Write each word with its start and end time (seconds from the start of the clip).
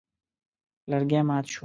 لرګی 0.89 1.19
مات 1.27 1.45
شو. 1.51 1.59